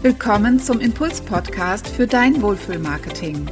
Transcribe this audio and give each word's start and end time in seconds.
Willkommen 0.00 0.60
zum 0.60 0.78
Impuls-Podcast 0.78 1.88
für 1.88 2.06
dein 2.06 2.40
Wohlfühlmarketing. 2.40 3.50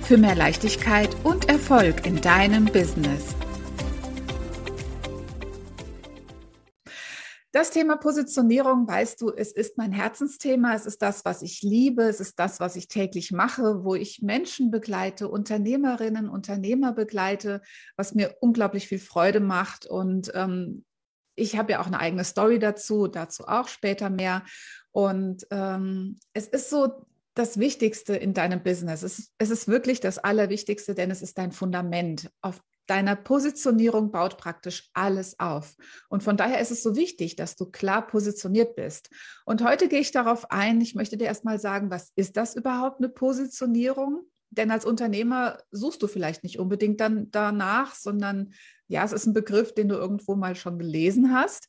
Für 0.00 0.16
mehr 0.16 0.34
Leichtigkeit 0.34 1.14
und 1.22 1.50
Erfolg 1.50 2.06
in 2.06 2.18
deinem 2.18 2.64
Business. 2.64 3.36
Das 7.52 7.72
Thema 7.72 7.98
Positionierung, 7.98 8.88
weißt 8.88 9.20
du, 9.20 9.32
es 9.32 9.52
ist 9.52 9.76
mein 9.76 9.92
Herzensthema. 9.92 10.74
Es 10.74 10.86
ist 10.86 11.02
das, 11.02 11.26
was 11.26 11.42
ich 11.42 11.60
liebe. 11.60 12.04
Es 12.04 12.20
ist 12.20 12.38
das, 12.38 12.58
was 12.58 12.74
ich 12.76 12.88
täglich 12.88 13.30
mache, 13.30 13.84
wo 13.84 13.94
ich 13.94 14.22
Menschen 14.22 14.70
begleite, 14.70 15.28
Unternehmerinnen, 15.28 16.30
Unternehmer 16.30 16.94
begleite, 16.94 17.60
was 17.96 18.14
mir 18.14 18.34
unglaublich 18.40 18.88
viel 18.88 18.98
Freude 18.98 19.40
macht. 19.40 19.84
Und 19.84 20.32
ähm, 20.34 20.86
ich 21.34 21.56
habe 21.56 21.72
ja 21.72 21.80
auch 21.80 21.86
eine 21.86 22.00
eigene 22.00 22.24
Story 22.24 22.58
dazu, 22.58 23.08
dazu 23.08 23.46
auch 23.46 23.68
später 23.68 24.10
mehr. 24.10 24.42
Und 24.92 25.46
ähm, 25.50 26.18
es 26.32 26.46
ist 26.46 26.70
so 26.70 27.06
das 27.34 27.58
Wichtigste 27.58 28.14
in 28.14 28.34
deinem 28.34 28.62
Business. 28.62 29.02
Es, 29.02 29.32
es 29.38 29.50
ist 29.50 29.68
wirklich 29.68 30.00
das 30.00 30.18
Allerwichtigste, 30.18 30.94
denn 30.94 31.10
es 31.10 31.22
ist 31.22 31.38
dein 31.38 31.50
Fundament. 31.50 32.30
Auf 32.42 32.60
deiner 32.86 33.16
Positionierung 33.16 34.10
baut 34.10 34.36
praktisch 34.36 34.90
alles 34.92 35.38
auf. 35.38 35.76
Und 36.08 36.22
von 36.22 36.36
daher 36.36 36.60
ist 36.60 36.70
es 36.70 36.82
so 36.82 36.94
wichtig, 36.94 37.36
dass 37.36 37.56
du 37.56 37.66
klar 37.66 38.06
positioniert 38.06 38.76
bist. 38.76 39.08
Und 39.46 39.64
heute 39.64 39.88
gehe 39.88 40.00
ich 40.00 40.10
darauf 40.10 40.50
ein. 40.50 40.80
Ich 40.80 40.94
möchte 40.94 41.16
dir 41.16 41.24
erstmal 41.24 41.58
sagen, 41.58 41.90
was 41.90 42.12
ist 42.16 42.36
das 42.36 42.54
überhaupt 42.54 42.98
eine 42.98 43.08
Positionierung? 43.08 44.26
Denn 44.50 44.70
als 44.70 44.84
Unternehmer 44.84 45.58
suchst 45.70 46.02
du 46.02 46.06
vielleicht 46.06 46.42
nicht 46.42 46.58
unbedingt 46.58 47.00
dann 47.00 47.30
danach, 47.30 47.94
sondern 47.94 48.52
ja, 48.88 49.02
es 49.04 49.12
ist 49.12 49.24
ein 49.26 49.32
Begriff, 49.32 49.72
den 49.72 49.88
du 49.88 49.94
irgendwo 49.94 50.34
mal 50.34 50.54
schon 50.54 50.78
gelesen 50.78 51.32
hast. 51.32 51.68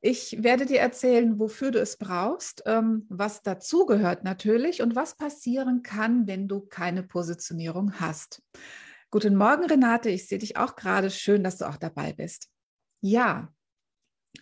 Ich 0.00 0.44
werde 0.44 0.64
dir 0.64 0.78
erzählen, 0.78 1.40
wofür 1.40 1.72
du 1.72 1.80
es 1.80 1.96
brauchst, 1.96 2.62
ähm, 2.66 3.06
was 3.08 3.42
dazugehört 3.42 4.22
natürlich 4.22 4.80
und 4.80 4.94
was 4.94 5.16
passieren 5.16 5.82
kann, 5.82 6.28
wenn 6.28 6.46
du 6.46 6.60
keine 6.60 7.02
Positionierung 7.02 7.98
hast. 7.98 8.40
Guten 9.10 9.34
Morgen, 9.34 9.64
Renate. 9.64 10.10
Ich 10.10 10.28
sehe 10.28 10.38
dich 10.38 10.56
auch 10.56 10.76
gerade. 10.76 11.10
Schön, 11.10 11.42
dass 11.42 11.56
du 11.56 11.68
auch 11.68 11.78
dabei 11.78 12.12
bist. 12.12 12.48
Ja, 13.00 13.52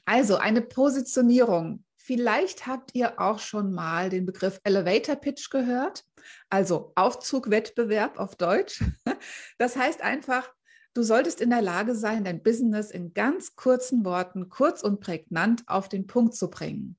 also 0.05 0.37
eine 0.37 0.61
Positionierung. 0.61 1.85
Vielleicht 1.97 2.67
habt 2.67 2.95
ihr 2.95 3.19
auch 3.19 3.39
schon 3.39 3.73
mal 3.73 4.11
den 4.11 4.27
Begriff 4.27 4.61
Elevator 4.63 5.17
Pitch 5.17 5.51
gehört, 5.51 6.05
also 6.51 6.93
Aufzugwettbewerb 6.97 8.19
auf 8.19 8.37
Deutsch. 8.37 8.85
Das 9.59 9.75
heißt 9.75 10.03
einfach, 10.03 10.53
Du 10.97 11.03
solltest 11.03 11.43
in 11.43 11.51
der 11.51 11.61
Lage 11.61 11.95
sein, 11.95 12.25
dein 12.25 12.43
Business 12.43 12.91
in 12.91 13.13
ganz 13.13 13.55
kurzen 13.55 14.07
Worten, 14.07 14.49
kurz 14.49 14.83
und 14.83 14.99
prägnant 14.99 15.63
auf 15.67 15.91
den 15.91 16.07
Punkt 16.07 16.33
zu 16.33 16.49
bringen. 16.49 16.97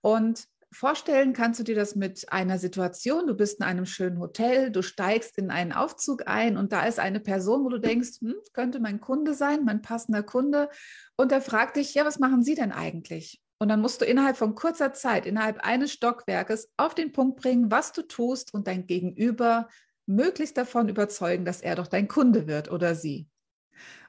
Und 0.00 0.48
vorstellen 0.72 1.32
kannst 1.32 1.60
du 1.60 1.62
dir 1.62 1.76
das 1.76 1.94
mit 1.94 2.32
einer 2.32 2.58
Situation, 2.58 3.28
du 3.28 3.34
bist 3.34 3.60
in 3.60 3.64
einem 3.64 3.86
schönen 3.86 4.18
Hotel, 4.18 4.72
du 4.72 4.82
steigst 4.82 5.38
in 5.38 5.52
einen 5.52 5.70
Aufzug 5.70 6.26
ein 6.26 6.56
und 6.56 6.72
da 6.72 6.86
ist 6.86 6.98
eine 6.98 7.20
Person, 7.20 7.62
wo 7.62 7.68
du 7.68 7.78
denkst, 7.78 8.20
hm, 8.20 8.34
könnte 8.52 8.80
mein 8.80 9.00
Kunde 9.00 9.32
sein, 9.32 9.64
mein 9.64 9.80
passender 9.80 10.24
Kunde. 10.24 10.68
Und 11.16 11.30
er 11.30 11.40
fragt 11.40 11.76
dich, 11.76 11.94
ja, 11.94 12.04
was 12.04 12.18
machen 12.18 12.42
Sie 12.42 12.56
denn 12.56 12.72
eigentlich? 12.72 13.40
Und 13.60 13.68
dann 13.68 13.80
musst 13.80 14.00
du 14.00 14.06
innerhalb 14.06 14.36
von 14.36 14.56
kurzer 14.56 14.92
Zeit, 14.92 15.24
innerhalb 15.24 15.60
eines 15.60 15.92
Stockwerkes 15.92 16.72
auf 16.76 16.96
den 16.96 17.12
Punkt 17.12 17.40
bringen, 17.40 17.70
was 17.70 17.92
du 17.92 18.02
tust 18.02 18.52
und 18.52 18.66
dein 18.66 18.88
Gegenüber 18.88 19.68
möglichst 20.06 20.56
davon 20.56 20.88
überzeugen, 20.88 21.44
dass 21.44 21.60
er 21.60 21.76
doch 21.76 21.86
dein 21.86 22.08
Kunde 22.08 22.48
wird 22.48 22.72
oder 22.72 22.96
sie. 22.96 23.28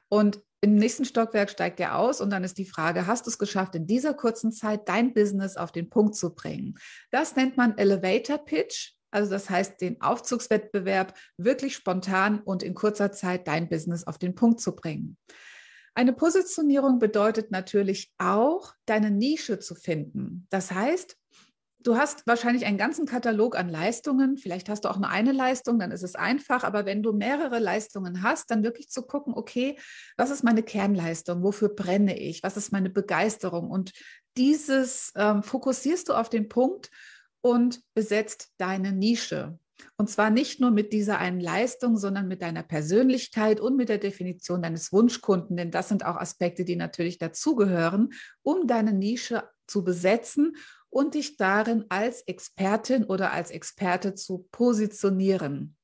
Und 0.08 0.40
im 0.60 0.74
nächsten 0.74 1.04
Stockwerk 1.04 1.50
steigt 1.50 1.78
er 1.78 1.98
aus 1.98 2.20
und 2.20 2.30
dann 2.30 2.42
ist 2.42 2.58
die 2.58 2.64
Frage, 2.64 3.06
hast 3.06 3.26
du 3.26 3.30
es 3.30 3.38
geschafft, 3.38 3.74
in 3.76 3.86
dieser 3.86 4.14
kurzen 4.14 4.50
Zeit 4.50 4.88
dein 4.88 5.14
Business 5.14 5.56
auf 5.56 5.70
den 5.70 5.88
Punkt 5.88 6.16
zu 6.16 6.34
bringen? 6.34 6.76
Das 7.10 7.36
nennt 7.36 7.56
man 7.56 7.78
Elevator 7.78 8.38
Pitch. 8.38 8.94
Also 9.10 9.30
das 9.30 9.48
heißt, 9.48 9.80
den 9.80 10.00
Aufzugswettbewerb 10.00 11.14
wirklich 11.38 11.74
spontan 11.74 12.40
und 12.40 12.62
in 12.62 12.74
kurzer 12.74 13.12
Zeit 13.12 13.46
dein 13.46 13.68
Business 13.68 14.04
auf 14.06 14.18
den 14.18 14.34
Punkt 14.34 14.60
zu 14.60 14.74
bringen. 14.74 15.16
Eine 15.94 16.12
Positionierung 16.12 16.98
bedeutet 16.98 17.50
natürlich 17.50 18.12
auch, 18.18 18.74
deine 18.86 19.10
Nische 19.10 19.58
zu 19.58 19.74
finden. 19.74 20.46
Das 20.50 20.70
heißt, 20.70 21.16
Du 21.80 21.96
hast 21.96 22.26
wahrscheinlich 22.26 22.66
einen 22.66 22.76
ganzen 22.76 23.06
Katalog 23.06 23.56
an 23.56 23.68
Leistungen. 23.68 24.36
Vielleicht 24.36 24.68
hast 24.68 24.84
du 24.84 24.88
auch 24.88 24.98
nur 24.98 25.10
eine 25.10 25.30
Leistung, 25.30 25.78
dann 25.78 25.92
ist 25.92 26.02
es 26.02 26.16
einfach. 26.16 26.64
Aber 26.64 26.86
wenn 26.86 27.04
du 27.04 27.12
mehrere 27.12 27.60
Leistungen 27.60 28.24
hast, 28.24 28.50
dann 28.50 28.64
wirklich 28.64 28.90
zu 28.90 29.02
gucken, 29.02 29.32
okay, 29.34 29.78
was 30.16 30.30
ist 30.30 30.42
meine 30.42 30.64
Kernleistung? 30.64 31.44
Wofür 31.44 31.68
brenne 31.68 32.18
ich? 32.18 32.42
Was 32.42 32.56
ist 32.56 32.72
meine 32.72 32.90
Begeisterung? 32.90 33.70
Und 33.70 33.92
dieses 34.36 35.12
ähm, 35.14 35.44
fokussierst 35.44 36.08
du 36.08 36.14
auf 36.14 36.28
den 36.28 36.48
Punkt 36.48 36.90
und 37.42 37.80
besetzt 37.94 38.48
deine 38.58 38.92
Nische. 38.92 39.56
Und 39.96 40.10
zwar 40.10 40.30
nicht 40.30 40.60
nur 40.60 40.72
mit 40.72 40.92
dieser 40.92 41.18
einen 41.18 41.40
Leistung, 41.40 41.96
sondern 41.96 42.26
mit 42.26 42.42
deiner 42.42 42.64
Persönlichkeit 42.64 43.60
und 43.60 43.76
mit 43.76 43.88
der 43.88 43.98
Definition 43.98 44.62
deines 44.62 44.92
Wunschkunden, 44.92 45.56
denn 45.56 45.70
das 45.70 45.88
sind 45.88 46.04
auch 46.04 46.16
Aspekte, 46.16 46.64
die 46.64 46.74
natürlich 46.74 47.18
dazugehören, 47.18 48.10
um 48.42 48.66
deine 48.66 48.92
Nische 48.92 49.44
zu 49.68 49.84
besetzen 49.84 50.56
und 50.90 51.14
dich 51.14 51.36
darin 51.36 51.84
als 51.88 52.22
Expertin 52.22 53.04
oder 53.04 53.32
als 53.32 53.50
Experte 53.50 54.14
zu 54.14 54.46
positionieren. 54.50 55.76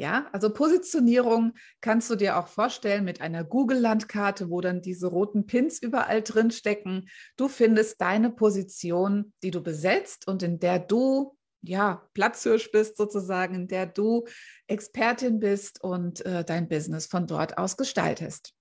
Ja, 0.00 0.28
also 0.32 0.48
Positionierung 0.50 1.52
kannst 1.82 2.08
du 2.08 2.16
dir 2.16 2.38
auch 2.38 2.48
vorstellen 2.48 3.04
mit 3.04 3.20
einer 3.20 3.44
Google-Landkarte, 3.44 4.48
wo 4.48 4.62
dann 4.62 4.80
diese 4.80 5.08
roten 5.08 5.46
Pins 5.46 5.78
überall 5.82 6.22
drin 6.22 6.50
stecken. 6.50 7.10
Du 7.36 7.48
findest 7.48 8.00
deine 8.00 8.30
Position, 8.30 9.34
die 9.42 9.50
du 9.50 9.62
besetzt 9.62 10.26
und 10.26 10.42
in 10.42 10.58
der 10.58 10.78
du 10.78 11.36
ja 11.62 12.08
Platzhirsch 12.14 12.72
bist 12.72 12.96
sozusagen, 12.96 13.54
in 13.54 13.68
der 13.68 13.84
du 13.84 14.26
Expertin 14.68 15.38
bist 15.38 15.84
und 15.84 16.24
äh, 16.24 16.44
dein 16.44 16.68
Business 16.68 17.04
von 17.04 17.26
dort 17.26 17.58
aus 17.58 17.76
gestaltest. 17.76 18.54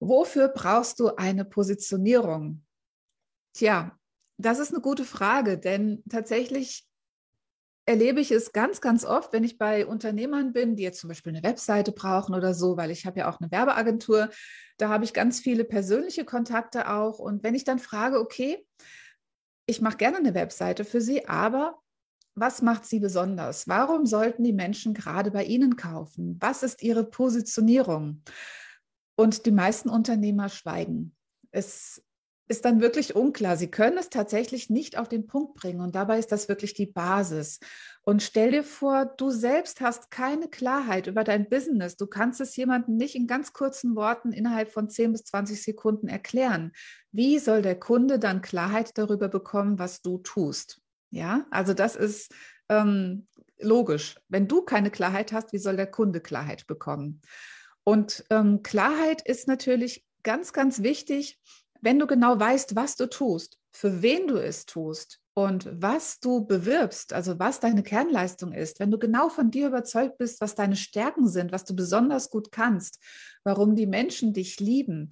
Wofür 0.00 0.48
brauchst 0.48 0.98
du 0.98 1.14
eine 1.14 1.44
Positionierung? 1.44 2.64
Tja, 3.54 3.96
das 4.38 4.58
ist 4.60 4.72
eine 4.72 4.80
gute 4.80 5.04
Frage, 5.04 5.58
denn 5.58 6.02
tatsächlich 6.08 6.88
erlebe 7.86 8.20
ich 8.20 8.30
es 8.30 8.52
ganz, 8.52 8.80
ganz 8.80 9.04
oft, 9.04 9.32
wenn 9.32 9.44
ich 9.44 9.58
bei 9.58 9.86
Unternehmern 9.86 10.52
bin, 10.52 10.76
die 10.76 10.82
jetzt 10.82 11.00
zum 11.00 11.08
Beispiel 11.08 11.34
eine 11.34 11.42
Webseite 11.42 11.90
brauchen 11.90 12.34
oder 12.34 12.54
so, 12.54 12.76
weil 12.76 12.90
ich 12.90 13.06
habe 13.06 13.20
ja 13.20 13.30
auch 13.30 13.40
eine 13.40 13.50
Werbeagentur, 13.50 14.30
da 14.76 14.90
habe 14.90 15.04
ich 15.04 15.14
ganz 15.14 15.40
viele 15.40 15.64
persönliche 15.64 16.24
Kontakte 16.24 16.90
auch. 16.90 17.18
Und 17.18 17.42
wenn 17.42 17.54
ich 17.54 17.64
dann 17.64 17.78
frage, 17.78 18.20
okay, 18.20 18.64
ich 19.66 19.80
mache 19.80 19.96
gerne 19.96 20.18
eine 20.18 20.34
Webseite 20.34 20.84
für 20.84 21.00
Sie, 21.00 21.26
aber 21.28 21.78
was 22.34 22.62
macht 22.62 22.84
Sie 22.84 23.00
besonders? 23.00 23.66
Warum 23.66 24.06
sollten 24.06 24.44
die 24.44 24.52
Menschen 24.52 24.94
gerade 24.94 25.30
bei 25.30 25.44
Ihnen 25.44 25.76
kaufen? 25.76 26.36
Was 26.40 26.62
ist 26.62 26.82
Ihre 26.82 27.04
Positionierung? 27.04 28.22
Und 29.16 29.46
die 29.46 29.50
meisten 29.50 29.88
Unternehmer 29.88 30.48
schweigen. 30.48 31.16
Es 31.50 32.02
ist 32.48 32.64
dann 32.64 32.80
wirklich 32.80 33.14
unklar. 33.14 33.56
Sie 33.56 33.70
können 33.70 33.98
es 33.98 34.08
tatsächlich 34.08 34.70
nicht 34.70 34.96
auf 34.96 35.08
den 35.08 35.26
Punkt 35.26 35.54
bringen 35.54 35.80
und 35.80 35.94
dabei 35.94 36.18
ist 36.18 36.32
das 36.32 36.48
wirklich 36.48 36.72
die 36.72 36.86
Basis. 36.86 37.60
Und 38.02 38.22
stell 38.22 38.50
dir 38.50 38.64
vor, 38.64 39.04
du 39.04 39.30
selbst 39.30 39.82
hast 39.82 40.10
keine 40.10 40.48
Klarheit 40.48 41.06
über 41.06 41.24
dein 41.24 41.48
Business. 41.48 41.96
Du 41.96 42.06
kannst 42.06 42.40
es 42.40 42.56
jemandem 42.56 42.96
nicht 42.96 43.14
in 43.14 43.26
ganz 43.26 43.52
kurzen 43.52 43.94
Worten 43.96 44.32
innerhalb 44.32 44.70
von 44.70 44.88
10 44.88 45.12
bis 45.12 45.24
20 45.24 45.62
Sekunden 45.62 46.08
erklären. 46.08 46.72
Wie 47.12 47.38
soll 47.38 47.60
der 47.60 47.78
Kunde 47.78 48.18
dann 48.18 48.40
Klarheit 48.40 48.96
darüber 48.96 49.28
bekommen, 49.28 49.78
was 49.78 50.00
du 50.00 50.18
tust? 50.18 50.80
Ja, 51.10 51.46
also 51.50 51.74
das 51.74 51.96
ist 51.96 52.34
ähm, 52.70 53.26
logisch. 53.58 54.16
Wenn 54.28 54.48
du 54.48 54.62
keine 54.62 54.90
Klarheit 54.90 55.32
hast, 55.32 55.52
wie 55.52 55.58
soll 55.58 55.76
der 55.76 55.90
Kunde 55.90 56.20
Klarheit 56.20 56.66
bekommen? 56.66 57.20
Und 57.84 58.24
ähm, 58.30 58.62
Klarheit 58.62 59.22
ist 59.22 59.48
natürlich 59.48 60.04
ganz, 60.22 60.52
ganz 60.52 60.82
wichtig, 60.82 61.38
wenn 61.80 61.98
du 61.98 62.06
genau 62.06 62.38
weißt, 62.38 62.76
was 62.76 62.96
du 62.96 63.08
tust, 63.08 63.58
für 63.72 64.02
wen 64.02 64.26
du 64.26 64.36
es 64.36 64.66
tust 64.66 65.20
und 65.34 65.68
was 65.70 66.20
du 66.20 66.46
bewirbst, 66.46 67.12
also 67.12 67.38
was 67.38 67.60
deine 67.60 67.82
Kernleistung 67.82 68.52
ist, 68.52 68.80
wenn 68.80 68.90
du 68.90 68.98
genau 68.98 69.28
von 69.28 69.50
dir 69.50 69.68
überzeugt 69.68 70.18
bist, 70.18 70.40
was 70.40 70.54
deine 70.54 70.76
Stärken 70.76 71.28
sind, 71.28 71.52
was 71.52 71.64
du 71.64 71.76
besonders 71.76 72.30
gut 72.30 72.50
kannst, 72.50 73.00
warum 73.44 73.76
die 73.76 73.86
Menschen 73.86 74.32
dich 74.32 74.58
lieben, 74.58 75.10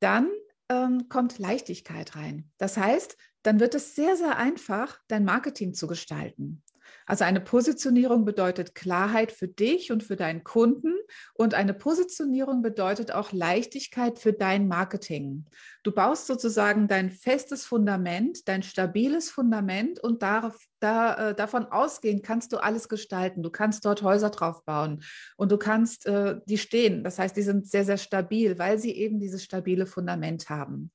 dann 0.00 0.28
ähm, 0.68 1.08
kommt 1.08 1.38
Leichtigkeit 1.38 2.14
rein. 2.16 2.50
Das 2.58 2.76
heißt, 2.76 3.16
dann 3.42 3.60
wird 3.60 3.74
es 3.74 3.94
sehr, 3.94 4.16
sehr 4.16 4.36
einfach, 4.38 4.98
dein 5.08 5.24
Marketing 5.24 5.74
zu 5.74 5.86
gestalten. 5.86 6.62
Also 7.06 7.24
eine 7.24 7.40
Positionierung 7.40 8.24
bedeutet 8.24 8.74
Klarheit 8.74 9.32
für 9.32 9.48
dich 9.48 9.92
und 9.92 10.02
für 10.02 10.16
deinen 10.16 10.44
Kunden 10.44 10.93
und 11.34 11.54
eine 11.54 11.74
Positionierung 11.74 12.62
bedeutet 12.62 13.12
auch 13.12 13.32
Leichtigkeit 13.32 14.18
für 14.18 14.32
dein 14.32 14.68
Marketing. 14.68 15.46
Du 15.82 15.92
baust 15.92 16.26
sozusagen 16.26 16.88
dein 16.88 17.10
festes 17.10 17.64
Fundament, 17.64 18.48
dein 18.48 18.62
stabiles 18.62 19.30
Fundament 19.30 20.00
und 20.00 20.22
darauf, 20.22 20.56
da, 20.80 21.30
äh, 21.30 21.34
davon 21.34 21.66
ausgehend 21.66 22.22
kannst 22.22 22.52
du 22.52 22.58
alles 22.58 22.88
gestalten. 22.88 23.42
Du 23.42 23.50
kannst 23.50 23.84
dort 23.84 24.02
Häuser 24.02 24.30
drauf 24.30 24.64
bauen 24.64 25.02
und 25.36 25.52
du 25.52 25.58
kannst 25.58 26.06
äh, 26.06 26.36
die 26.46 26.58
stehen. 26.58 27.04
Das 27.04 27.18
heißt, 27.18 27.36
die 27.36 27.42
sind 27.42 27.66
sehr, 27.66 27.84
sehr 27.84 27.98
stabil, 27.98 28.58
weil 28.58 28.78
sie 28.78 28.92
eben 28.92 29.18
dieses 29.18 29.44
stabile 29.44 29.86
Fundament 29.86 30.48
haben. 30.50 30.90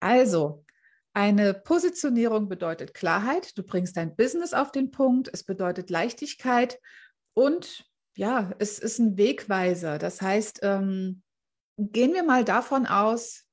Also, 0.00 0.64
Eine 1.12 1.54
Positionierung 1.54 2.48
bedeutet 2.48 2.94
Klarheit. 2.94 3.58
Du 3.58 3.64
bringst 3.64 3.96
dein 3.96 4.14
Business 4.14 4.54
auf 4.54 4.70
den 4.70 4.92
Punkt. 4.92 5.28
Es 5.32 5.42
bedeutet 5.42 5.90
Leichtigkeit 5.90 6.78
und 7.34 7.89
ja, 8.16 8.50
es 8.58 8.78
ist 8.78 8.98
ein 8.98 9.16
Wegweiser. 9.16 9.98
Das 9.98 10.20
heißt, 10.20 10.60
ähm, 10.62 11.22
gehen 11.78 12.12
wir 12.12 12.22
mal 12.22 12.44
davon 12.44 12.86
aus, 12.86 13.50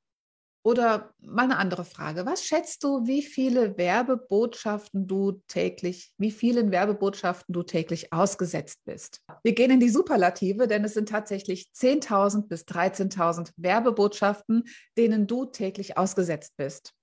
oder 0.68 1.14
mal 1.22 1.44
eine 1.44 1.60
andere 1.60 1.86
Frage. 1.86 2.26
Was 2.26 2.44
schätzt 2.44 2.84
du, 2.84 3.08
wie 3.08 3.22
viele 3.22 3.78
Werbebotschaften 3.78 5.08
du 5.08 5.42
täglich, 5.48 6.14
wie 6.18 6.30
vielen 6.30 6.72
Werbebotschaften 6.72 7.54
du 7.54 7.64
täglich 7.64 8.12
ausgesetzt 8.12 8.82
bist? 8.84 9.22
Wir 9.44 9.56
gehen 9.56 9.72
in 9.72 9.80
die 9.80 9.88
Superlative, 9.88 10.68
denn 10.68 10.84
es 10.84 10.94
sind 10.94 11.08
tatsächlich 11.08 11.70
10.000 11.74 12.50
bis 12.50 12.64
13.000 12.64 13.52
Werbebotschaften, 13.56 14.66
denen 14.98 15.26
du 15.26 15.46
täglich 15.46 15.98
ausgesetzt 15.98 16.58
bist. 16.58 16.97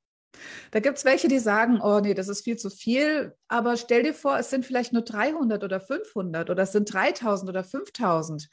Da 0.70 0.80
gibt 0.80 0.98
es 0.98 1.04
welche, 1.04 1.28
die 1.28 1.38
sagen, 1.38 1.80
oh 1.80 2.00
nee, 2.00 2.14
das 2.14 2.28
ist 2.28 2.44
viel 2.44 2.56
zu 2.56 2.70
viel, 2.70 3.34
aber 3.48 3.76
stell 3.76 4.02
dir 4.02 4.14
vor, 4.14 4.38
es 4.38 4.50
sind 4.50 4.66
vielleicht 4.66 4.92
nur 4.92 5.02
300 5.02 5.62
oder 5.62 5.80
500 5.80 6.50
oder 6.50 6.62
es 6.62 6.72
sind 6.72 6.92
3000 6.92 7.48
oder 7.50 7.64
5000 7.64 8.48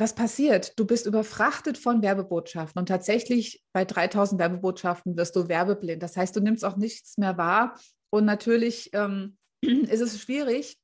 was 0.00 0.14
passiert? 0.14 0.78
Du 0.78 0.86
bist 0.86 1.04
überfrachtet 1.04 1.76
von 1.76 2.00
Werbebotschaften 2.00 2.80
und 2.80 2.86
tatsächlich 2.86 3.62
bei 3.74 3.84
3000 3.84 4.40
Werbebotschaften 4.40 5.14
wirst 5.18 5.36
du 5.36 5.48
werbeblind. 5.48 6.02
Das 6.02 6.16
heißt, 6.16 6.34
du 6.34 6.40
nimmst 6.40 6.64
auch 6.64 6.78
nichts 6.78 7.18
mehr 7.18 7.36
wahr 7.36 7.78
und 8.08 8.24
natürlich 8.24 8.90
ähm, 8.94 9.36
ist 9.60 10.00
es 10.00 10.18
schwierig 10.18 10.78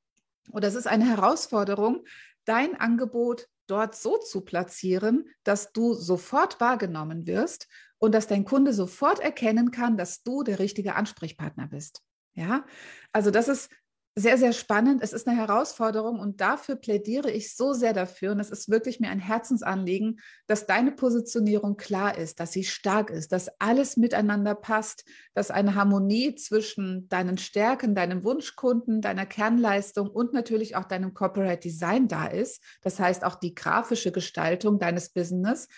oder 0.52 0.68
es 0.68 0.74
ist 0.74 0.86
eine 0.86 1.08
Herausforderung, 1.08 2.04
dein 2.44 2.78
Angebot 2.78 3.48
dort 3.66 3.96
so 3.96 4.18
zu 4.18 4.42
platzieren, 4.42 5.24
dass 5.44 5.72
du 5.72 5.94
sofort 5.94 6.60
wahrgenommen 6.60 7.26
wirst 7.26 7.68
und 7.98 8.14
dass 8.14 8.26
dein 8.26 8.44
Kunde 8.44 8.72
sofort 8.72 9.20
erkennen 9.20 9.70
kann, 9.70 9.96
dass 9.96 10.22
du 10.22 10.42
der 10.42 10.58
richtige 10.58 10.94
Ansprechpartner 10.94 11.68
bist. 11.68 12.02
Ja, 12.34 12.66
also 13.12 13.30
das 13.30 13.48
ist 13.48 13.70
sehr, 14.18 14.38
sehr 14.38 14.54
spannend. 14.54 15.02
Es 15.02 15.12
ist 15.12 15.28
eine 15.28 15.36
Herausforderung 15.36 16.18
und 16.18 16.40
dafür 16.40 16.76
plädiere 16.76 17.30
ich 17.30 17.54
so 17.54 17.74
sehr 17.74 17.92
dafür. 17.92 18.32
Und 18.32 18.40
es 18.40 18.48
ist 18.48 18.70
wirklich 18.70 18.98
mir 18.98 19.10
ein 19.10 19.18
Herzensanliegen, 19.18 20.20
dass 20.46 20.66
deine 20.66 20.92
Positionierung 20.92 21.76
klar 21.76 22.16
ist, 22.16 22.40
dass 22.40 22.52
sie 22.52 22.64
stark 22.64 23.10
ist, 23.10 23.32
dass 23.32 23.50
alles 23.58 23.98
miteinander 23.98 24.54
passt, 24.54 25.04
dass 25.34 25.50
eine 25.50 25.74
Harmonie 25.74 26.34
zwischen 26.34 27.10
deinen 27.10 27.36
Stärken, 27.36 27.94
deinem 27.94 28.24
Wunschkunden, 28.24 29.02
deiner 29.02 29.26
Kernleistung 29.26 30.08
und 30.08 30.32
natürlich 30.32 30.76
auch 30.76 30.84
deinem 30.84 31.12
Corporate 31.12 31.60
Design 31.60 32.08
da 32.08 32.26
ist. 32.26 32.62
Das 32.80 32.98
heißt 32.98 33.22
auch 33.22 33.34
die 33.34 33.54
grafische 33.54 34.12
Gestaltung 34.12 34.78
deines 34.78 35.10
Business 35.10 35.68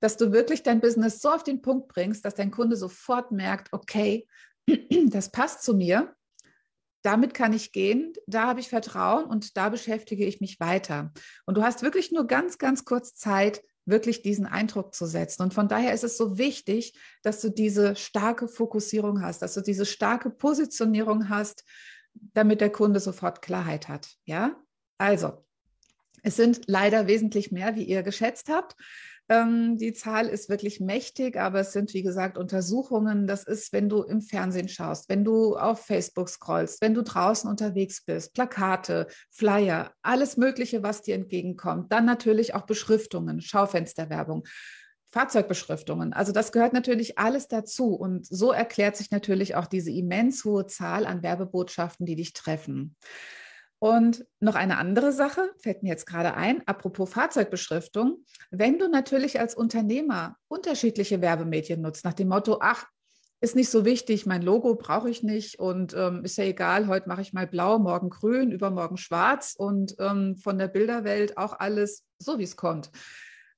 dass 0.00 0.16
du 0.16 0.32
wirklich 0.32 0.62
dein 0.62 0.80
Business 0.80 1.20
so 1.20 1.30
auf 1.30 1.42
den 1.42 1.62
Punkt 1.62 1.88
bringst, 1.88 2.24
dass 2.24 2.34
dein 2.34 2.50
Kunde 2.50 2.76
sofort 2.76 3.32
merkt, 3.32 3.72
okay, 3.72 4.26
das 5.06 5.30
passt 5.30 5.62
zu 5.62 5.74
mir 5.74 6.14
damit 7.02 7.32
kann 7.32 7.52
ich 7.52 7.72
gehen, 7.72 8.12
da 8.26 8.46
habe 8.46 8.60
ich 8.60 8.68
Vertrauen 8.68 9.24
und 9.24 9.56
da 9.56 9.68
beschäftige 9.68 10.24
ich 10.24 10.40
mich 10.40 10.60
weiter. 10.60 11.12
Und 11.46 11.56
du 11.56 11.62
hast 11.62 11.82
wirklich 11.82 12.12
nur 12.12 12.26
ganz, 12.26 12.58
ganz 12.58 12.84
kurz 12.84 13.14
Zeit, 13.14 13.62
wirklich 13.84 14.20
diesen 14.20 14.46
Eindruck 14.46 14.94
zu 14.94 15.06
setzen. 15.06 15.42
Und 15.42 15.54
von 15.54 15.68
daher 15.68 15.94
ist 15.94 16.04
es 16.04 16.18
so 16.18 16.36
wichtig, 16.36 16.98
dass 17.22 17.40
du 17.40 17.48
diese 17.48 17.96
starke 17.96 18.48
Fokussierung 18.48 19.22
hast, 19.22 19.40
dass 19.40 19.54
du 19.54 19.62
diese 19.62 19.86
starke 19.86 20.28
Positionierung 20.28 21.28
hast, 21.28 21.64
damit 22.12 22.60
der 22.60 22.70
Kunde 22.70 23.00
sofort 23.00 23.40
Klarheit 23.40 23.88
hat. 23.88 24.10
Ja, 24.24 24.60
also 24.98 25.46
es 26.22 26.36
sind 26.36 26.62
leider 26.66 27.06
wesentlich 27.06 27.52
mehr, 27.52 27.76
wie 27.76 27.84
ihr 27.84 28.02
geschätzt 28.02 28.48
habt. 28.50 28.74
Ähm, 29.30 29.76
die 29.76 29.92
Zahl 29.92 30.26
ist 30.26 30.48
wirklich 30.48 30.80
mächtig, 30.80 31.36
aber 31.36 31.60
es 31.60 31.72
sind, 31.72 31.92
wie 31.92 32.02
gesagt, 32.02 32.38
Untersuchungen. 32.38 33.26
Das 33.26 33.44
ist, 33.44 33.72
wenn 33.72 33.88
du 33.88 34.02
im 34.02 34.22
Fernsehen 34.22 34.68
schaust, 34.68 35.08
wenn 35.10 35.24
du 35.24 35.56
auf 35.56 35.84
Facebook 35.84 36.30
scrollst, 36.30 36.80
wenn 36.80 36.94
du 36.94 37.02
draußen 37.02 37.48
unterwegs 37.48 38.02
bist, 38.04 38.32
Plakate, 38.32 39.06
Flyer, 39.30 39.92
alles 40.02 40.38
Mögliche, 40.38 40.82
was 40.82 41.02
dir 41.02 41.14
entgegenkommt. 41.14 41.92
Dann 41.92 42.06
natürlich 42.06 42.54
auch 42.54 42.64
Beschriftungen, 42.64 43.40
Schaufensterwerbung. 43.40 44.44
Fahrzeugbeschriftungen. 45.10 46.12
Also 46.12 46.32
das 46.32 46.52
gehört 46.52 46.74
natürlich 46.74 47.18
alles 47.18 47.48
dazu. 47.48 47.94
Und 47.94 48.26
so 48.26 48.52
erklärt 48.52 48.96
sich 48.96 49.10
natürlich 49.10 49.56
auch 49.56 49.66
diese 49.66 49.90
immens 49.90 50.44
hohe 50.44 50.66
Zahl 50.66 51.06
an 51.06 51.22
Werbebotschaften, 51.22 52.04
die 52.04 52.16
dich 52.16 52.34
treffen. 52.34 52.94
Und 53.80 54.26
noch 54.40 54.56
eine 54.56 54.78
andere 54.78 55.12
Sache, 55.12 55.50
fällt 55.58 55.82
mir 55.82 55.90
jetzt 55.90 56.06
gerade 56.06 56.34
ein, 56.34 56.66
apropos 56.66 57.10
Fahrzeugbeschriftung. 57.10 58.24
Wenn 58.50 58.78
du 58.78 58.88
natürlich 58.88 59.38
als 59.38 59.54
Unternehmer 59.54 60.36
unterschiedliche 60.48 61.20
Werbemedien 61.20 61.80
nutzt, 61.80 62.04
nach 62.04 62.14
dem 62.14 62.28
Motto, 62.28 62.58
ach, 62.60 62.86
ist 63.40 63.54
nicht 63.54 63.70
so 63.70 63.84
wichtig, 63.84 64.26
mein 64.26 64.42
Logo 64.42 64.74
brauche 64.74 65.08
ich 65.08 65.22
nicht 65.22 65.60
und 65.60 65.94
ähm, 65.94 66.24
ist 66.24 66.38
ja 66.38 66.44
egal, 66.44 66.88
heute 66.88 67.08
mache 67.08 67.20
ich 67.22 67.32
mal 67.32 67.46
blau, 67.46 67.78
morgen 67.78 68.10
grün, 68.10 68.50
übermorgen 68.50 68.96
schwarz 68.96 69.54
und 69.56 69.94
ähm, 70.00 70.36
von 70.36 70.58
der 70.58 70.66
Bilderwelt 70.66 71.38
auch 71.38 71.52
alles 71.56 72.04
so, 72.18 72.40
wie 72.40 72.44
es 72.44 72.56
kommt. 72.56 72.90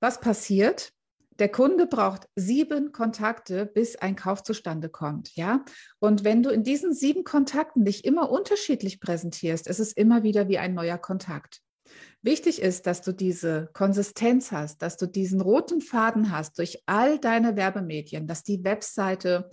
Was 0.00 0.20
passiert? 0.20 0.92
Der 1.40 1.48
Kunde 1.48 1.86
braucht 1.86 2.28
sieben 2.36 2.92
Kontakte, 2.92 3.64
bis 3.64 3.96
ein 3.96 4.14
Kauf 4.14 4.42
zustande 4.42 4.90
kommt, 4.90 5.34
ja. 5.36 5.64
Und 5.98 6.22
wenn 6.22 6.42
du 6.42 6.50
in 6.50 6.64
diesen 6.64 6.92
sieben 6.92 7.24
Kontakten 7.24 7.82
dich 7.86 8.04
immer 8.04 8.30
unterschiedlich 8.30 9.00
präsentierst, 9.00 9.66
ist 9.66 9.80
es 9.80 9.92
immer 9.92 10.22
wieder 10.22 10.48
wie 10.48 10.58
ein 10.58 10.74
neuer 10.74 10.98
Kontakt. 10.98 11.62
Wichtig 12.20 12.60
ist, 12.60 12.86
dass 12.86 13.00
du 13.00 13.12
diese 13.12 13.70
Konsistenz 13.72 14.52
hast, 14.52 14.82
dass 14.82 14.98
du 14.98 15.06
diesen 15.06 15.40
roten 15.40 15.80
Faden 15.80 16.30
hast 16.30 16.58
durch 16.58 16.82
all 16.84 17.18
deine 17.18 17.56
Werbemedien, 17.56 18.26
dass 18.26 18.42
die 18.42 18.62
Webseite, 18.62 19.48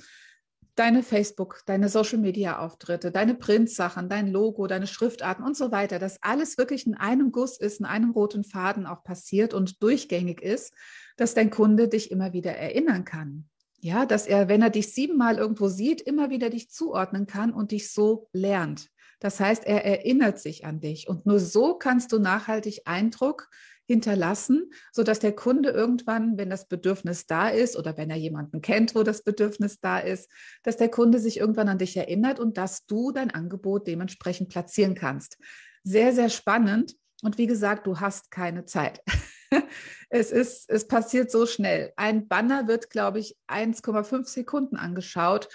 deine 0.76 1.04
Facebook, 1.04 1.62
deine 1.66 1.88
Social 1.88 2.20
Media 2.20 2.60
Auftritte, 2.60 3.12
deine 3.12 3.34
Printsachen, 3.34 4.10
dein 4.10 4.28
Logo, 4.28 4.68
deine 4.68 4.88
Schriftarten 4.88 5.46
und 5.46 5.56
so 5.56 5.72
weiter, 5.72 6.00
dass 6.00 6.22
alles 6.22 6.58
wirklich 6.58 6.86
in 6.86 6.96
einem 6.96 7.32
Guss 7.32 7.58
ist, 7.58 7.80
in 7.80 7.86
einem 7.86 8.12
roten 8.12 8.44
Faden 8.44 8.86
auch 8.86 9.04
passiert 9.06 9.54
und 9.54 9.82
durchgängig 9.82 10.42
ist 10.42 10.74
dass 11.18 11.34
dein 11.34 11.50
Kunde 11.50 11.88
dich 11.90 12.12
immer 12.12 12.32
wieder 12.32 12.52
erinnern 12.52 13.04
kann. 13.04 13.50
Ja, 13.80 14.06
dass 14.06 14.26
er, 14.26 14.48
wenn 14.48 14.62
er 14.62 14.70
dich 14.70 14.94
siebenmal 14.94 15.38
irgendwo 15.38 15.68
sieht, 15.68 16.02
immer 16.02 16.30
wieder 16.30 16.50
dich 16.50 16.72
zuordnen 16.72 17.28
kann 17.28 17.54
und 17.54 17.72
dich 17.72 17.92
so 17.92 18.30
lernt. 18.34 18.90
Das 19.20 19.40
heißt, 19.40 19.66
er 19.66 19.84
erinnert 19.84 20.40
sich 20.40 20.66
an 20.66 20.80
dich 20.80 21.08
und 21.08 21.26
nur 21.26 21.40
so 21.40 21.76
kannst 21.76 22.12
du 22.12 22.20
nachhaltig 22.20 22.82
Eindruck 22.86 23.50
hinterlassen, 23.88 24.72
sodass 24.92 25.20
der 25.20 25.34
Kunde 25.34 25.70
irgendwann, 25.70 26.38
wenn 26.38 26.50
das 26.50 26.68
Bedürfnis 26.68 27.26
da 27.26 27.48
ist 27.50 27.78
oder 27.78 27.98
wenn 27.98 28.10
er 28.10 28.18
jemanden 28.18 28.62
kennt, 28.62 28.96
wo 28.96 29.04
das 29.04 29.24
Bedürfnis 29.24 29.80
da 29.80 29.98
ist, 29.98 30.30
dass 30.64 30.78
der 30.78 30.90
Kunde 30.90 31.20
sich 31.20 31.40
irgendwann 31.40 31.70
an 31.70 31.78
dich 31.78 31.96
erinnert 31.96 32.40
und 32.40 32.58
dass 32.58 32.86
du 32.86 33.12
dein 33.12 33.32
Angebot 33.32 33.88
dementsprechend 33.88 34.50
platzieren 34.50 34.94
kannst. 34.94 35.38
Sehr, 35.84 36.14
sehr 36.14 36.30
spannend. 36.30 36.96
Und 37.24 37.38
wie 37.38 37.48
gesagt, 37.48 37.88
du 37.88 38.00
hast 38.00 38.30
keine 38.30 38.66
Zeit. 38.66 39.02
es 40.10 40.32
ist, 40.32 40.70
es 40.70 40.88
passiert 40.88 41.32
so 41.32 41.46
schnell. 41.46 41.94
Ein 41.96 42.28
Banner 42.28 42.68
wird, 42.68 42.90
glaube 42.90 43.20
ich, 43.20 43.36
1,5 43.48 44.26
Sekunden 44.26 44.78
angeschaut. 44.78 45.50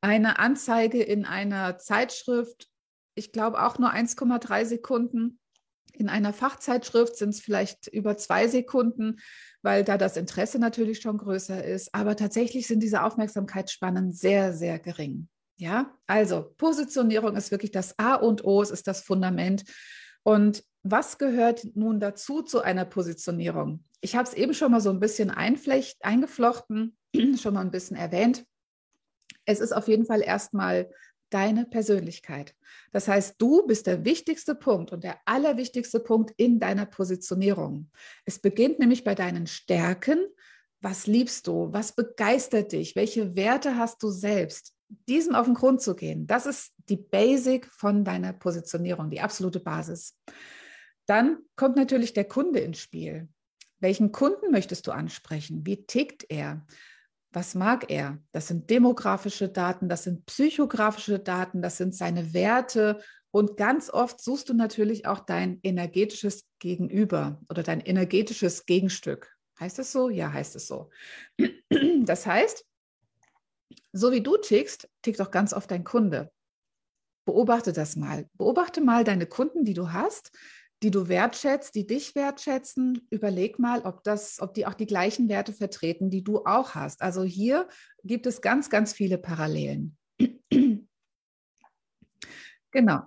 Eine 0.00 0.38
Anzeige 0.38 1.02
in 1.02 1.24
einer 1.24 1.78
Zeitschrift, 1.78 2.68
ich 3.14 3.32
glaube 3.32 3.62
auch 3.62 3.78
nur 3.78 3.92
1,3 3.92 4.64
Sekunden. 4.64 5.40
In 5.92 6.08
einer 6.08 6.32
Fachzeitschrift 6.32 7.16
sind 7.16 7.30
es 7.30 7.40
vielleicht 7.40 7.88
über 7.88 8.16
zwei 8.16 8.46
Sekunden, 8.46 9.16
weil 9.62 9.82
da 9.82 9.98
das 9.98 10.16
Interesse 10.16 10.60
natürlich 10.60 11.00
schon 11.00 11.18
größer 11.18 11.64
ist. 11.64 11.92
Aber 11.92 12.14
tatsächlich 12.14 12.68
sind 12.68 12.80
diese 12.80 13.02
Aufmerksamkeitsspannen 13.02 14.12
sehr, 14.12 14.52
sehr 14.52 14.78
gering. 14.78 15.28
Ja, 15.56 15.92
also 16.06 16.54
Positionierung 16.56 17.34
ist 17.34 17.50
wirklich 17.50 17.72
das 17.72 17.98
A 17.98 18.14
und 18.14 18.44
O, 18.44 18.62
es 18.62 18.70
ist 18.70 18.86
das 18.86 19.02
Fundament. 19.02 19.64
Und 20.22 20.62
was 20.82 21.18
gehört 21.18 21.66
nun 21.74 22.00
dazu 22.00 22.42
zu 22.42 22.60
einer 22.60 22.84
Positionierung? 22.84 23.84
Ich 24.00 24.16
habe 24.16 24.28
es 24.28 24.34
eben 24.34 24.54
schon 24.54 24.72
mal 24.72 24.80
so 24.80 24.90
ein 24.90 25.00
bisschen 25.00 25.30
einflecht, 25.30 26.04
eingeflochten, 26.04 26.96
schon 27.40 27.54
mal 27.54 27.60
ein 27.60 27.70
bisschen 27.70 27.96
erwähnt. 27.96 28.44
Es 29.44 29.60
ist 29.60 29.72
auf 29.72 29.88
jeden 29.88 30.06
Fall 30.06 30.22
erstmal 30.22 30.90
deine 31.30 31.66
Persönlichkeit. 31.66 32.54
Das 32.92 33.08
heißt, 33.08 33.36
du 33.38 33.66
bist 33.66 33.86
der 33.86 34.04
wichtigste 34.04 34.54
Punkt 34.54 34.92
und 34.92 35.04
der 35.04 35.18
allerwichtigste 35.26 36.00
Punkt 36.00 36.32
in 36.36 36.58
deiner 36.58 36.86
Positionierung. 36.86 37.90
Es 38.24 38.38
beginnt 38.38 38.78
nämlich 38.78 39.04
bei 39.04 39.14
deinen 39.14 39.46
Stärken. 39.46 40.26
Was 40.80 41.06
liebst 41.06 41.46
du? 41.46 41.72
Was 41.72 41.92
begeistert 41.92 42.72
dich? 42.72 42.96
Welche 42.96 43.36
Werte 43.36 43.76
hast 43.76 44.02
du 44.02 44.10
selbst? 44.10 44.74
Diesem 45.06 45.34
auf 45.34 45.44
den 45.44 45.54
Grund 45.54 45.82
zu 45.82 45.94
gehen, 45.94 46.26
das 46.26 46.46
ist 46.46 46.72
die 46.88 46.96
Basic 46.96 47.66
von 47.66 48.04
deiner 48.04 48.32
Positionierung, 48.32 49.10
die 49.10 49.20
absolute 49.20 49.60
Basis. 49.60 50.16
Dann 51.08 51.38
kommt 51.56 51.76
natürlich 51.76 52.12
der 52.12 52.26
Kunde 52.26 52.60
ins 52.60 52.78
Spiel. 52.78 53.28
Welchen 53.80 54.12
Kunden 54.12 54.50
möchtest 54.50 54.86
du 54.86 54.92
ansprechen? 54.92 55.64
Wie 55.64 55.86
tickt 55.86 56.26
er? 56.28 56.66
Was 57.32 57.54
mag 57.54 57.90
er? 57.90 58.18
Das 58.32 58.48
sind 58.48 58.68
demografische 58.68 59.48
Daten, 59.48 59.88
das 59.88 60.04
sind 60.04 60.26
psychografische 60.26 61.18
Daten, 61.18 61.62
das 61.62 61.78
sind 61.78 61.94
seine 61.94 62.34
Werte. 62.34 63.00
Und 63.30 63.56
ganz 63.56 63.88
oft 63.88 64.22
suchst 64.22 64.50
du 64.50 64.54
natürlich 64.54 65.06
auch 65.06 65.20
dein 65.20 65.60
energetisches 65.62 66.46
Gegenüber 66.58 67.40
oder 67.48 67.62
dein 67.62 67.80
energetisches 67.80 68.66
Gegenstück. 68.66 69.34
Heißt 69.60 69.78
es 69.78 69.92
so? 69.92 70.10
Ja, 70.10 70.32
heißt 70.32 70.56
es 70.56 70.66
so. 70.66 70.90
Das 72.04 72.26
heißt, 72.26 72.64
so 73.92 74.12
wie 74.12 74.22
du 74.22 74.36
tickst, 74.36 74.88
tickt 75.02 75.20
auch 75.20 75.30
ganz 75.30 75.52
oft 75.52 75.70
dein 75.70 75.84
Kunde. 75.84 76.30
Beobachte 77.26 77.72
das 77.72 77.96
mal. 77.96 78.26
Beobachte 78.34 78.80
mal 78.80 79.04
deine 79.04 79.26
Kunden, 79.26 79.64
die 79.64 79.74
du 79.74 79.92
hast, 79.92 80.32
die 80.82 80.90
du 80.90 81.08
wertschätzt, 81.08 81.74
die 81.74 81.86
dich 81.86 82.14
wertschätzen. 82.14 83.06
Überleg 83.10 83.58
mal, 83.58 83.82
ob 83.82 84.04
das, 84.04 84.40
ob 84.40 84.54
die 84.54 84.66
auch 84.66 84.74
die 84.74 84.86
gleichen 84.86 85.28
Werte 85.28 85.52
vertreten, 85.52 86.10
die 86.10 86.22
du 86.22 86.44
auch 86.44 86.74
hast. 86.74 87.02
Also 87.02 87.24
hier 87.24 87.68
gibt 88.04 88.26
es 88.26 88.40
ganz, 88.40 88.70
ganz 88.70 88.92
viele 88.92 89.18
Parallelen. 89.18 89.96
genau. 92.70 93.02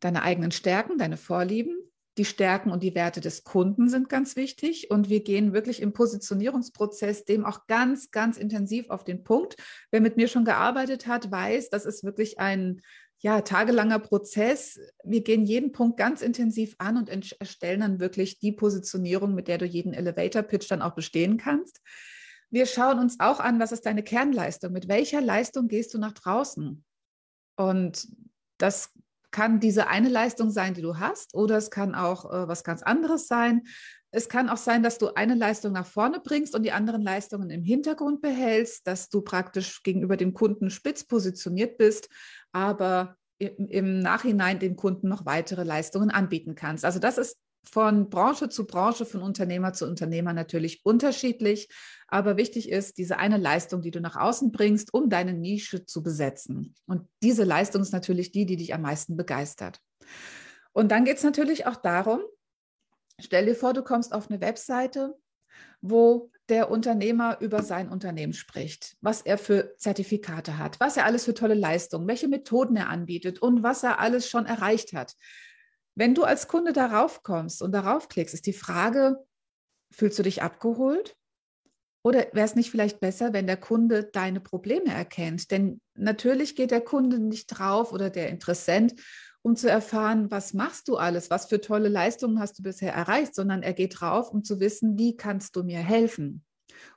Deine 0.00 0.22
eigenen 0.22 0.50
Stärken, 0.50 0.96
deine 0.96 1.18
Vorlieben, 1.18 1.76
die 2.16 2.24
Stärken 2.24 2.70
und 2.70 2.82
die 2.82 2.94
Werte 2.94 3.20
des 3.20 3.44
Kunden 3.44 3.88
sind 3.88 4.08
ganz 4.08 4.36
wichtig. 4.36 4.90
Und 4.90 5.08
wir 5.08 5.22
gehen 5.22 5.52
wirklich 5.52 5.82
im 5.82 5.92
Positionierungsprozess 5.92 7.24
dem 7.24 7.44
auch 7.44 7.66
ganz, 7.66 8.10
ganz 8.10 8.36
intensiv 8.36 8.88
auf 8.90 9.04
den 9.04 9.24
Punkt. 9.24 9.56
Wer 9.90 10.00
mit 10.00 10.16
mir 10.16 10.28
schon 10.28 10.44
gearbeitet 10.44 11.06
hat, 11.06 11.30
weiß, 11.30 11.70
das 11.70 11.86
ist 11.86 12.04
wirklich 12.04 12.38
ein 12.38 12.82
ja, 13.20 13.42
tagelanger 13.42 13.98
Prozess. 13.98 14.80
Wir 15.04 15.22
gehen 15.22 15.44
jeden 15.44 15.72
Punkt 15.72 15.98
ganz 15.98 16.22
intensiv 16.22 16.74
an 16.78 16.96
und 16.96 17.10
erstellen 17.10 17.80
dann 17.80 18.00
wirklich 18.00 18.38
die 18.38 18.52
Positionierung, 18.52 19.34
mit 19.34 19.46
der 19.46 19.58
du 19.58 19.66
jeden 19.66 19.92
Elevator-Pitch 19.92 20.70
dann 20.70 20.82
auch 20.82 20.94
bestehen 20.94 21.36
kannst. 21.36 21.80
Wir 22.50 22.66
schauen 22.66 22.98
uns 22.98 23.20
auch 23.20 23.38
an, 23.38 23.60
was 23.60 23.72
ist 23.72 23.86
deine 23.86 24.02
Kernleistung? 24.02 24.72
Mit 24.72 24.88
welcher 24.88 25.20
Leistung 25.20 25.68
gehst 25.68 25.94
du 25.94 25.98
nach 25.98 26.12
draußen? 26.12 26.84
Und 27.56 28.08
das 28.58 28.90
kann 29.30 29.60
diese 29.60 29.86
eine 29.86 30.08
Leistung 30.08 30.50
sein, 30.50 30.74
die 30.74 30.82
du 30.82 30.98
hast, 30.98 31.34
oder 31.34 31.56
es 31.56 31.70
kann 31.70 31.94
auch 31.94 32.24
äh, 32.24 32.48
was 32.48 32.64
ganz 32.64 32.82
anderes 32.82 33.28
sein. 33.28 33.62
Es 34.10 34.28
kann 34.28 34.48
auch 34.48 34.56
sein, 34.56 34.82
dass 34.82 34.98
du 34.98 35.14
eine 35.14 35.34
Leistung 35.34 35.72
nach 35.72 35.86
vorne 35.86 36.18
bringst 36.18 36.56
und 36.56 36.64
die 36.64 36.72
anderen 36.72 37.02
Leistungen 37.02 37.48
im 37.50 37.62
Hintergrund 37.62 38.22
behältst, 38.22 38.86
dass 38.86 39.08
du 39.08 39.20
praktisch 39.20 39.84
gegenüber 39.84 40.16
dem 40.16 40.34
Kunden 40.34 40.70
spitz 40.70 41.04
positioniert 41.04 41.78
bist, 41.78 42.08
aber 42.52 43.16
im, 43.38 44.00
Nachhinein 44.00 44.58
dem 44.58 44.76
Kunden 44.76 45.08
noch 45.08 45.24
weitere 45.24 45.64
Leistungen 45.64 46.10
anbieten 46.10 46.54
kannst. 46.54 46.84
Also 46.84 46.98
das 46.98 47.16
ist 47.16 47.38
von 47.64 48.10
Branche 48.10 48.48
zu 48.48 48.66
Branche, 48.66 49.04
von 49.04 49.22
Unternehmer 49.22 49.72
zu 49.72 49.86
Unternehmer 49.86 50.32
natürlich 50.32 50.84
unterschiedlich. 50.84 51.68
Aber 52.08 52.36
wichtig 52.36 52.68
ist 52.68 52.98
diese 52.98 53.18
eine 53.18 53.36
Leistung, 53.36 53.82
die 53.82 53.90
du 53.90 54.00
nach 54.00 54.16
außen 54.16 54.52
bringst, 54.52 54.92
um 54.92 55.08
deine 55.08 55.32
Nische 55.32 55.84
zu 55.84 56.02
besetzen. 56.02 56.74
Und 56.86 57.08
diese 57.22 57.44
Leistung 57.44 57.82
ist 57.82 57.92
natürlich 57.92 58.32
die, 58.32 58.46
die 58.46 58.56
dich 58.56 58.74
am 58.74 58.82
meisten 58.82 59.16
begeistert. 59.16 59.80
Und 60.72 60.90
dann 60.90 61.04
geht 61.04 61.18
es 61.18 61.24
natürlich 61.24 61.66
auch 61.66 61.76
darum, 61.76 62.20
stell 63.18 63.46
dir 63.46 63.54
vor, 63.54 63.72
du 63.72 63.82
kommst 63.82 64.12
auf 64.12 64.30
eine 64.30 64.40
Webseite, 64.40 65.14
wo 65.80 66.30
der 66.50 66.70
Unternehmer 66.70 67.38
über 67.40 67.62
sein 67.62 67.88
Unternehmen 67.88 68.32
spricht, 68.32 68.96
was 69.00 69.22
er 69.22 69.38
für 69.38 69.74
Zertifikate 69.78 70.58
hat, 70.58 70.78
was 70.80 70.96
er 70.96 71.06
alles 71.06 71.24
für 71.24 71.34
tolle 71.34 71.54
Leistungen, 71.54 72.08
welche 72.08 72.28
Methoden 72.28 72.76
er 72.76 72.88
anbietet 72.88 73.40
und 73.40 73.62
was 73.62 73.82
er 73.82 74.00
alles 74.00 74.28
schon 74.28 74.46
erreicht 74.46 74.92
hat. 74.92 75.14
Wenn 75.94 76.14
du 76.14 76.24
als 76.24 76.48
Kunde 76.48 76.72
darauf 76.72 77.22
kommst 77.22 77.62
und 77.62 77.72
darauf 77.72 78.08
klickst, 78.08 78.34
ist 78.34 78.46
die 78.46 78.52
Frage, 78.52 79.16
fühlst 79.92 80.18
du 80.18 80.22
dich 80.22 80.42
abgeholt? 80.42 81.16
Oder 82.02 82.26
wäre 82.32 82.46
es 82.46 82.56
nicht 82.56 82.70
vielleicht 82.70 83.00
besser, 83.00 83.32
wenn 83.32 83.46
der 83.46 83.58
Kunde 83.58 84.04
deine 84.04 84.40
Probleme 84.40 84.92
erkennt? 84.92 85.50
Denn 85.50 85.80
natürlich 85.94 86.56
geht 86.56 86.70
der 86.70 86.80
Kunde 86.80 87.18
nicht 87.18 87.46
drauf 87.46 87.92
oder 87.92 88.10
der 88.10 88.30
Interessent, 88.30 88.94
um 89.42 89.56
zu 89.56 89.70
erfahren, 89.70 90.30
was 90.30 90.54
machst 90.54 90.88
du 90.88 90.96
alles, 90.96 91.30
was 91.30 91.46
für 91.46 91.60
tolle 91.60 91.88
Leistungen 91.88 92.40
hast 92.40 92.58
du 92.58 92.62
bisher 92.62 92.92
erreicht, 92.92 93.34
sondern 93.34 93.62
er 93.62 93.72
geht 93.72 94.00
drauf, 94.00 94.30
um 94.32 94.44
zu 94.44 94.60
wissen, 94.60 94.98
wie 94.98 95.16
kannst 95.16 95.56
du 95.56 95.62
mir 95.62 95.78
helfen? 95.78 96.44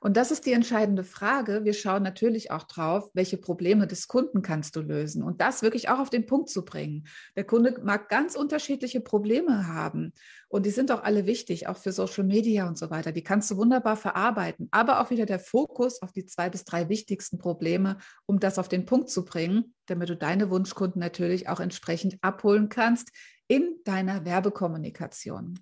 Und 0.00 0.16
das 0.16 0.30
ist 0.30 0.46
die 0.46 0.52
entscheidende 0.52 1.04
Frage. 1.04 1.64
Wir 1.64 1.72
schauen 1.72 2.02
natürlich 2.02 2.50
auch 2.50 2.64
drauf, 2.64 3.10
welche 3.14 3.36
Probleme 3.36 3.86
des 3.86 4.08
Kunden 4.08 4.42
kannst 4.42 4.76
du 4.76 4.80
lösen 4.80 5.22
und 5.22 5.40
das 5.40 5.62
wirklich 5.62 5.88
auch 5.88 5.98
auf 5.98 6.10
den 6.10 6.26
Punkt 6.26 6.50
zu 6.50 6.64
bringen. 6.64 7.06
Der 7.36 7.44
Kunde 7.44 7.80
mag 7.82 8.08
ganz 8.08 8.34
unterschiedliche 8.34 9.00
Probleme 9.00 9.66
haben 9.66 10.12
und 10.48 10.66
die 10.66 10.70
sind 10.70 10.92
auch 10.92 11.02
alle 11.02 11.26
wichtig, 11.26 11.66
auch 11.68 11.76
für 11.76 11.92
Social 11.92 12.24
Media 12.24 12.68
und 12.68 12.78
so 12.78 12.90
weiter. 12.90 13.12
Die 13.12 13.24
kannst 13.24 13.50
du 13.50 13.56
wunderbar 13.56 13.96
verarbeiten, 13.96 14.68
aber 14.70 15.00
auch 15.00 15.10
wieder 15.10 15.26
der 15.26 15.38
Fokus 15.38 16.02
auf 16.02 16.12
die 16.12 16.26
zwei 16.26 16.50
bis 16.50 16.64
drei 16.64 16.88
wichtigsten 16.88 17.38
Probleme, 17.38 17.98
um 18.26 18.40
das 18.40 18.58
auf 18.58 18.68
den 18.68 18.84
Punkt 18.84 19.10
zu 19.10 19.24
bringen, 19.24 19.74
damit 19.86 20.08
du 20.08 20.16
deine 20.16 20.50
Wunschkunden 20.50 21.00
natürlich 21.00 21.48
auch 21.48 21.60
entsprechend 21.60 22.18
abholen 22.20 22.68
kannst 22.68 23.10
in 23.48 23.76
deiner 23.84 24.24
Werbekommunikation. 24.24 25.58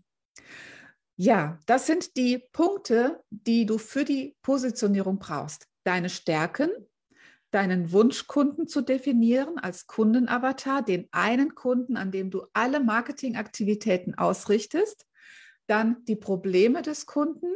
Ja, 1.17 1.59
das 1.67 1.87
sind 1.87 2.17
die 2.17 2.39
Punkte, 2.53 3.23
die 3.31 3.67
du 3.67 3.79
für 3.79 4.05
die 4.05 4.37
Positionierung 4.43 5.19
brauchst. 5.19 5.67
Deine 5.85 6.09
Stärken, 6.09 6.71
deinen 7.51 7.93
Wunschkunden 7.93 8.67
zu 8.67 8.81
definieren 8.81 9.59
als 9.59 9.87
Kundenavatar, 9.87 10.83
den 10.83 11.09
einen 11.13 11.55
Kunden, 11.55 11.97
an 11.97 12.11
dem 12.11 12.31
du 12.31 12.47
alle 12.55 12.81
Marketingaktivitäten 12.81 14.17
ausrichtest, 14.17 15.07
dann 15.67 16.05
die 16.07 16.17
Probleme 16.17 16.83
des 16.83 17.07
Kunden 17.07 17.53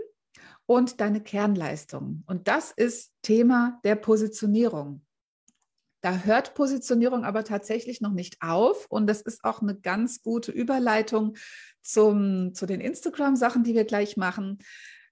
und 0.66 1.00
deine 1.00 1.22
Kernleistungen. 1.22 2.24
Und 2.26 2.48
das 2.48 2.72
ist 2.72 3.12
Thema 3.22 3.80
der 3.84 3.96
Positionierung. 3.96 5.05
Da 6.00 6.18
hört 6.18 6.54
Positionierung 6.54 7.24
aber 7.24 7.44
tatsächlich 7.44 8.00
noch 8.00 8.12
nicht 8.12 8.36
auf. 8.40 8.86
Und 8.88 9.06
das 9.06 9.22
ist 9.22 9.44
auch 9.44 9.62
eine 9.62 9.74
ganz 9.74 10.22
gute 10.22 10.52
Überleitung 10.52 11.36
zum, 11.82 12.54
zu 12.54 12.66
den 12.66 12.80
Instagram-Sachen, 12.80 13.64
die 13.64 13.74
wir 13.74 13.84
gleich 13.84 14.16
machen. 14.16 14.58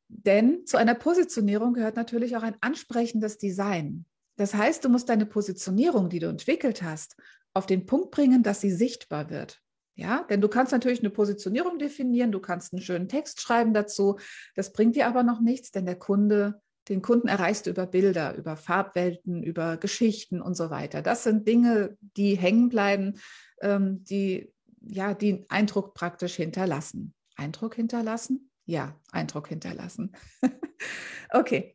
Denn 0.09 0.67
zu 0.67 0.77
einer 0.77 0.95
Positionierung 0.95 1.75
gehört 1.75 1.97
natürlich 1.97 2.37
auch 2.37 2.43
ein 2.43 2.57
ansprechendes 2.61 3.39
Design. 3.39 4.05
Das 4.37 4.55
heißt, 4.55 4.85
du 4.85 4.89
musst 4.89 5.09
deine 5.09 5.27
Positionierung, 5.27 6.09
die 6.09 6.19
du 6.19 6.29
entwickelt 6.29 6.83
hast, 6.83 7.17
auf 7.55 7.67
den 7.67 7.87
Punkt 7.87 8.11
bringen, 8.11 8.43
dass 8.43 8.61
sie 8.61 8.73
sichtbar 8.73 9.31
wird. 9.31 9.61
Ja, 9.97 10.25
denn 10.29 10.41
du 10.41 10.49
kannst 10.49 10.73
natürlich 10.73 11.01
eine 11.01 11.11
Positionierung 11.11 11.79
definieren, 11.79 12.33
du 12.33 12.41
kannst 12.41 12.73
einen 12.73 12.83
schönen 12.83 13.09
Text 13.09 13.41
schreiben 13.41 13.73
dazu. 13.73 14.19
Das 14.57 14.73
bringt 14.73 14.97
dir 14.97 15.07
aber 15.07 15.23
noch 15.23 15.41
nichts, 15.41 15.71
denn 15.71 15.87
der 15.87 15.99
Kunde 15.99 16.61
den 16.89 17.03
Kunden 17.03 17.29
erreichst 17.29 17.67
du 17.67 17.71
über 17.71 17.87
Bilder, 17.87 18.35
über 18.37 18.57
Farbwelten, 18.57 19.43
über 19.43 19.77
Geschichten 19.77 20.41
und 20.41 20.55
so 20.55 20.71
weiter. 20.71 21.03
Das 21.03 21.25
sind 21.25 21.49
Dinge, 21.49 21.97
die 22.01 22.37
hängen 22.37 22.69
bleiben, 22.69 23.15
ähm, 23.61 24.05
die 24.05 24.53
ja 24.81 25.15
den 25.15 25.47
Eindruck 25.49 25.95
praktisch 25.95 26.37
hinterlassen. 26.37 27.15
Eindruck 27.37 27.75
hinterlassen? 27.75 28.51
Ja, 28.67 28.99
Eindruck 29.13 29.49
hinterlassen. 29.49 30.13
okay. 31.31 31.75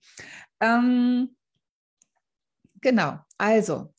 Ähm, 0.60 1.36
genau. 2.82 3.20
Also 3.38 3.94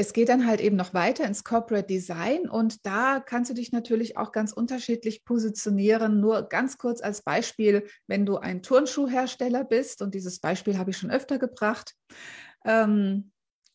es 0.00 0.12
geht 0.12 0.28
dann 0.28 0.46
halt 0.46 0.60
eben 0.60 0.76
noch 0.76 0.94
weiter 0.94 1.24
ins 1.24 1.42
Corporate 1.42 1.88
Design 1.88 2.48
und 2.48 2.86
da 2.86 3.18
kannst 3.18 3.50
du 3.50 3.54
dich 3.54 3.72
natürlich 3.72 4.16
auch 4.16 4.30
ganz 4.30 4.52
unterschiedlich 4.52 5.24
positionieren. 5.24 6.20
Nur 6.20 6.48
ganz 6.48 6.78
kurz 6.78 7.02
als 7.02 7.22
Beispiel, 7.22 7.84
wenn 8.06 8.24
du 8.24 8.36
ein 8.36 8.62
Turnschuhhersteller 8.62 9.64
bist 9.64 10.00
und 10.00 10.14
dieses 10.14 10.38
Beispiel 10.38 10.78
habe 10.78 10.90
ich 10.90 10.98
schon 10.98 11.10
öfter 11.10 11.40
gebracht. 11.40 11.96
Ähm, 12.64 13.32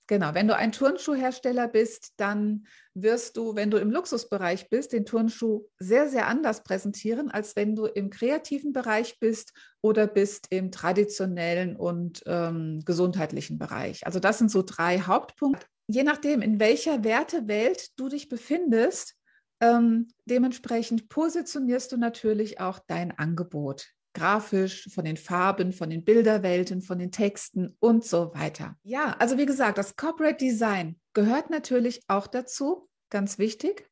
genau, 0.07 0.33
wenn 0.33 0.47
du 0.47 0.55
ein 0.55 0.71
Turnschuhhersteller 0.71 1.67
bist, 1.67 2.13
dann 2.15 2.67
wirst 2.93 3.35
du, 3.35 3.57
wenn 3.57 3.69
du 3.69 3.75
im 3.75 3.91
Luxusbereich 3.91 4.69
bist, 4.69 4.93
den 4.93 5.05
Turnschuh 5.05 5.65
sehr, 5.77 6.07
sehr 6.07 6.27
anders 6.27 6.63
präsentieren, 6.63 7.31
als 7.31 7.57
wenn 7.57 7.75
du 7.75 7.85
im 7.85 8.09
kreativen 8.09 8.71
Bereich 8.71 9.19
bist 9.19 9.51
oder 9.81 10.07
bist 10.07 10.47
im 10.51 10.71
traditionellen 10.71 11.75
und 11.75 12.23
ähm, 12.27 12.81
gesundheitlichen 12.85 13.57
Bereich. 13.57 14.05
Also 14.05 14.21
das 14.21 14.37
sind 14.37 14.49
so 14.49 14.61
drei 14.61 15.01
Hauptpunkte 15.01 15.65
je 15.87 16.03
nachdem, 16.03 16.41
in 16.41 16.59
welcher 16.59 17.03
Wertewelt 17.03 17.97
du 17.99 18.09
dich 18.09 18.29
befindest, 18.29 19.15
ähm, 19.59 20.07
dementsprechend 20.25 21.09
positionierst 21.09 21.91
du 21.91 21.97
natürlich 21.97 22.59
auch 22.59 22.79
dein 22.87 23.17
Angebot. 23.17 23.87
Grafisch, 24.15 24.89
von 24.93 25.05
den 25.05 25.17
Farben, 25.17 25.73
von 25.73 25.89
den 25.89 26.03
Bilderwelten, 26.03 26.81
von 26.81 26.99
den 26.99 27.11
Texten 27.11 27.75
und 27.79 28.05
so 28.05 28.31
weiter. 28.35 28.77
Ja, 28.83 29.15
also 29.17 29.37
wie 29.37 29.47
gesagt, 29.47 29.77
das 29.77 29.95
Corporate 29.95 30.37
Design 30.37 30.99
gehört 31.13 31.49
natürlich 31.49 32.01
auch 32.07 32.27
dazu, 32.27 32.87
ganz 33.09 33.39
wichtig 33.39 33.89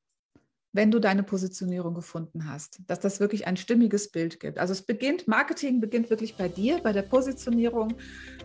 wenn 0.73 0.91
du 0.91 0.99
deine 0.99 1.23
Positionierung 1.23 1.93
gefunden 1.93 2.47
hast, 2.47 2.79
dass 2.87 2.99
das 2.99 3.19
wirklich 3.19 3.47
ein 3.47 3.57
stimmiges 3.57 4.09
Bild 4.09 4.39
gibt. 4.39 4.57
Also 4.57 4.71
es 4.71 4.81
beginnt, 4.81 5.27
Marketing 5.27 5.81
beginnt 5.81 6.09
wirklich 6.09 6.35
bei 6.35 6.47
dir, 6.47 6.79
bei 6.81 6.93
der 6.93 7.01
Positionierung. 7.01 7.93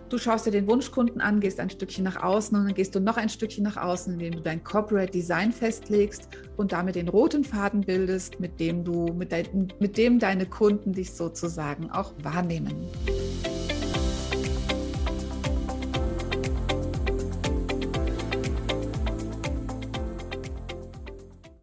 Du 0.08 0.18
schaust 0.18 0.46
dir 0.46 0.50
den 0.50 0.66
Wunschkunden 0.68 1.20
an, 1.20 1.40
gehst 1.40 1.60
ein 1.60 1.70
Stückchen 1.70 2.04
nach 2.04 2.22
außen 2.22 2.56
und 2.56 2.64
dann 2.66 2.74
gehst 2.74 2.94
du 2.94 3.00
noch 3.00 3.16
ein 3.16 3.28
Stückchen 3.28 3.64
nach 3.64 3.76
außen, 3.76 4.14
indem 4.14 4.32
du 4.32 4.40
dein 4.40 4.62
Corporate 4.64 5.12
Design 5.12 5.52
festlegst 5.52 6.28
und 6.56 6.72
damit 6.72 6.96
den 6.96 7.08
roten 7.08 7.44
Faden 7.44 7.82
bildest, 7.82 8.40
mit 8.40 8.58
dem 8.58 8.84
du, 8.84 9.12
mit, 9.12 9.30
dein, 9.32 9.72
mit 9.78 9.96
dem 9.96 10.18
deine 10.18 10.46
Kunden 10.46 10.92
dich 10.92 11.12
sozusagen 11.12 11.90
auch 11.90 12.12
wahrnehmen. 12.22 12.74